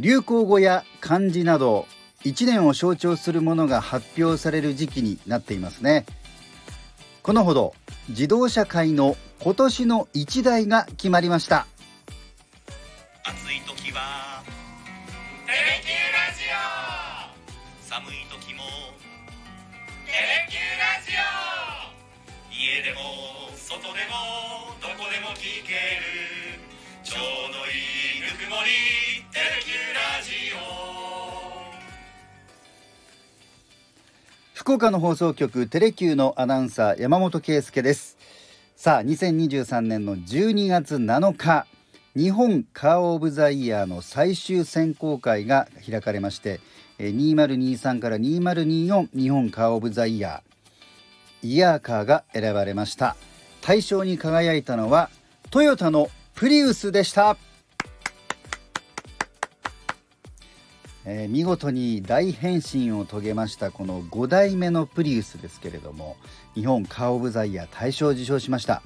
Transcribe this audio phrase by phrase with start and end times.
[0.00, 1.86] 流行語や漢字など
[2.24, 6.06] 1年を象徴するものが発表される時期になっていますね。
[7.22, 7.74] このほど
[8.08, 11.66] 自動車界の今年の一台が決まりました。
[34.64, 38.16] 福岡の放送局テレキューのアナウンサー山本圭介です。
[38.74, 41.66] さあ2023年の12月7日
[42.16, 46.60] 日本カーオブザイヤーの最終選考会が開かれまして
[46.98, 53.16] 2023から2024日本カーオブザイヤーイヤーカーが選ばれました。
[53.60, 55.10] 大賞に輝いたのは
[55.50, 57.36] トヨタのプリウスでした。
[61.06, 66.16] えー、見事に大変身を遂げましたこの5代目のプリウスですけれども
[66.54, 68.82] 日本カー・オブ・ザ・イヤー大賞を受賞しました。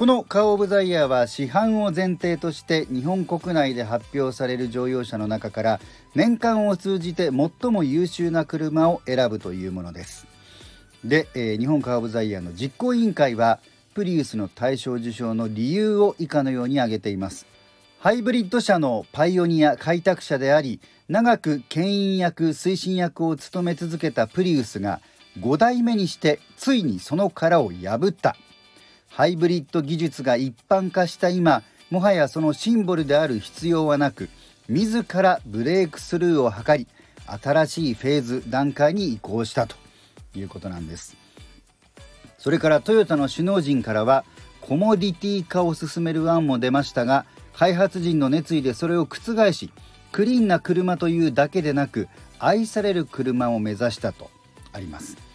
[0.00, 5.80] このカー・オブ・ザ・イヤーは市販を前提として日本国内で発表される乗用車の中から
[6.14, 10.26] 年間を通じて最も優秀な車を選ぶというものです。
[11.04, 13.58] で、えー、日本カー・オブ・ザ・イヤーの実行委員会は
[13.92, 17.44] プリウスの大賞受賞の理由を以下のように挙げています。
[18.02, 25.02] ハイブリッド車のパイオニア開拓者であり長く牽引役推進役を務め続けたプリウスが
[25.38, 28.36] 5代目にしてついにその殻を破った。
[29.10, 34.30] ハイブリッド技術が一般化した今もはやそのシンボルである必要はなく
[34.70, 36.86] 自らブレイクスルーを図り
[37.26, 39.76] 新しいフェーズ段階に移行したと。
[40.34, 41.18] いうことなんです。
[42.38, 44.24] それからトヨタの首脳陣からは
[44.62, 49.70] コモディティ化を進める案も出ましたが開発陣の熱意でそれを覆し
[50.12, 54.30] クリーンな車というだけでなく愛される車を目指したと
[54.72, 55.30] あります。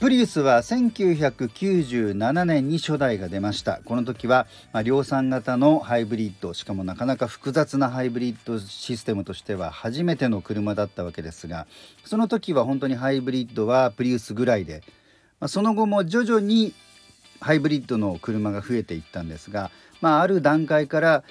[0.00, 3.80] プリウスは1997年に初代が出ました。
[3.84, 11.66] この時は、まあ、量産型のハイブリッドしかもなかなか複雑なハイブリッドシステムとしては初めての車だったわけですが
[12.04, 14.84] その時は本当にハイブリッドはプリウスぐらいで、
[15.40, 16.74] まあ、その後も徐々に
[17.40, 21.24] ハイブリッドの車が増えていったんですがまあ、ある段階から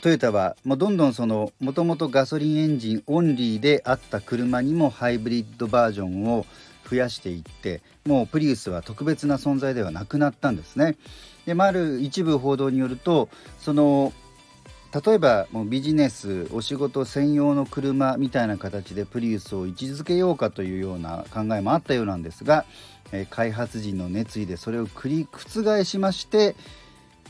[0.00, 6.46] トヨタはもうどんどんそのもともとガソリンエンジンオンリーであった車にもハイブリッドバージョンを
[6.90, 10.96] 増やしていってもうプリウスは特別な存在ではなくなったんですね。
[11.46, 13.28] で、まあ、ある一部報道によると
[13.60, 14.12] その
[14.92, 22.66] 例えばもうビジネスお仕事専用の車みたいな形でプリウスを位置づけようかというような考えもあったようなんですが、
[23.12, 26.54] え開発陣の熱意でそれを繰り覆しまして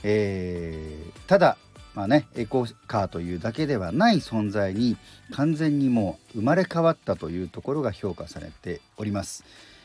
[0.03, 1.57] えー、ただ
[1.95, 4.97] まあね、エコカーというだけではない存在に
[5.31, 9.45] 完全にもう生まれ変わったというところが評価されております。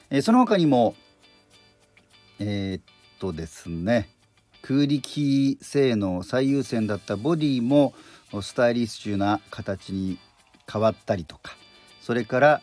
[0.09, 0.95] えー、その他にも
[2.39, 2.83] えー、っ
[3.19, 4.09] とですね
[4.61, 7.93] 空力性能最優先だったボディも
[8.41, 10.17] スタイリッシュな形に
[10.71, 11.55] 変わったりとか
[12.01, 12.61] それから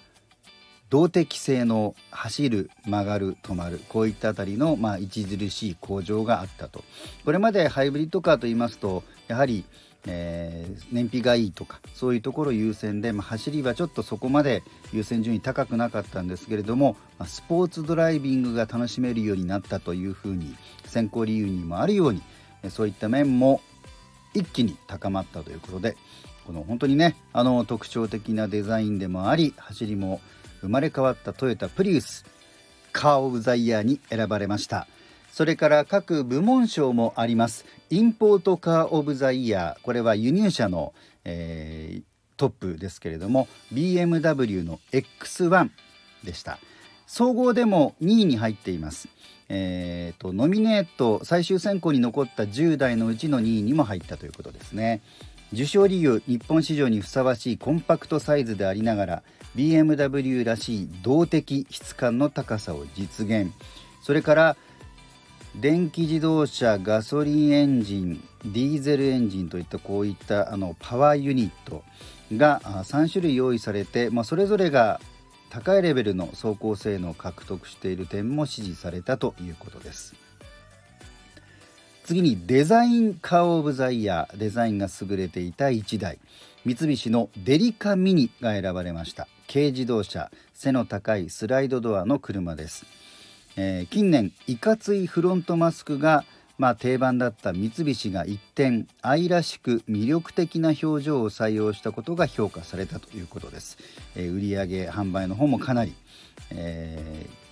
[0.91, 6.84] 動的性能走る曲がる止まるこういったあたりの、まあ、著しい向上があったと。
[7.25, 9.65] これまでハイブリッドカーといいますとやはり、
[10.07, 20.55] えー、燃費がいいとかそういうところ優先で、まあ、走りはちょっとそこまで優先順位高くなかったんですけれども、まあ、スポーツドライビングが楽しめるようになったというふうに
[20.85, 22.23] 選考理由にもあるように
[22.71, 23.61] そういった面も
[24.35, 25.97] 一気に高まったということで
[26.47, 30.21] この本当にねあの特徴的なデザインでもあり走りも
[30.61, 32.25] 生まれ変わったトヨタプリウス
[32.93, 34.87] カー・オブ・ザ・イヤーに選ばれました。
[35.34, 37.65] それから各部門賞もあります。
[37.91, 39.83] インポートカー・オブ・ザ・イヤー。
[39.83, 42.03] これは輸入車の、えー、
[42.37, 45.71] トップですけれども BMW の X1
[46.23, 46.61] でした。
[47.09, 49.09] 総合でも2位に入っています。
[49.49, 55.03] えーと、ノミネート最終選考に残った10代のうちの2位にも入ったということですね。
[55.53, 59.23] 受賞理由日本市場にふさわしいコンパクトサイズでありながら
[59.56, 63.50] BMW らしい動的質感の高さを実現。
[64.00, 64.56] それから
[65.61, 71.85] 電気自動車ガソリンエンジンディーゼルエンジンといったこういったあのパワーユニット
[72.37, 75.01] が3種類用意されて、まあ、それぞれが
[75.51, 80.15] 高いレベルの走行性能を獲得している点も支持されたということです。
[82.03, 86.19] 次にデザインカー・オブ・ザ・イヤーデザインが優れていた1台。
[86.65, 89.29] 三菱のデリカミニが選ばれました。
[89.53, 92.87] 軽自動車背の高いスライドドアの車です、
[93.56, 96.25] えー、近年いかついフロントマスクが
[96.56, 103.77] まあ、定番だった三菱が一転愛らしく魅力的な表情を採用したことが評価されたということです、
[104.15, 105.95] えー、売上販売の方もかなり、
[106.51, 107.44] えー、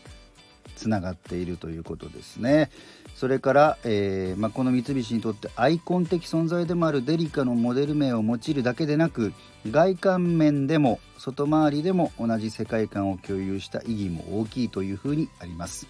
[0.82, 2.68] つながっているということですね。
[3.14, 9.32] それから、えーまあ、この三菱にとってアイコン的存在でもあるデリカのモデル名を用いるだけでなく
[9.70, 15.86] 外観面でも外回りでも同じ世界観を共有した意義も大きいというふうにあります。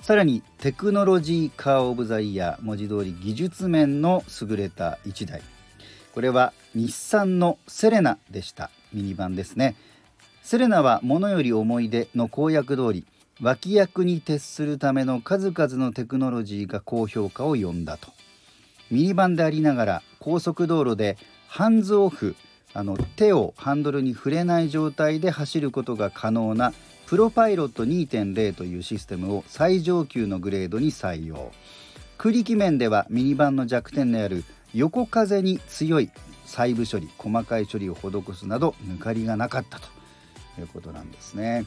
[0.00, 5.42] さらにテクノロジーカー・オブ・ザ・イヤー文字通り技術面の優れた1台。
[6.14, 8.70] これは日産のセレナでした。
[8.94, 9.76] ミニバンですね。
[10.42, 13.04] セレナは物より思い出の公約通り
[13.42, 18.08] 脇役に徹するための数々のテクノロジーが高評価を呼んだと。
[18.90, 21.18] ミニバンでありながら高速道路で
[21.48, 22.34] ハンズオフ
[22.72, 26.72] あの手をハンドルに触れない状態で走ることが可能な
[27.06, 31.52] プロパイロット2.0というシステムを最上級のグレードに採用。
[32.16, 36.10] 空力面ではミニバンの弱点である横風に強い
[36.46, 39.88] 細部処理細かい処理を施すなど抜かりがなかったと
[40.58, 41.66] いうことなんですね。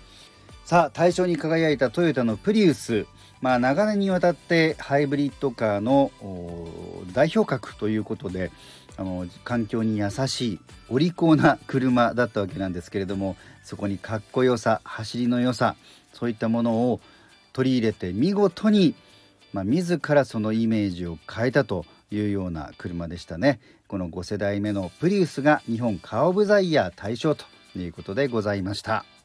[0.69, 3.07] さあ大賞に輝いたトヨタのプリウス
[3.41, 6.11] まあ長年にわたってハイブリッドカーの
[7.11, 8.51] 代表格ということで
[8.95, 15.75] あの環境に優しいお利口な車だったわけなんですけれどもそこにかっこよさ走りの良さ
[16.13, 17.01] そういったものを
[17.51, 18.93] 取り入れて見事に、
[19.53, 27.45] まあ、自らそのイメージを変えたというような車でしたねこの5世代目のプリウスが日本カー・オブ・ザ・イヤー大賞と
[27.75, 29.18] いうことでございました。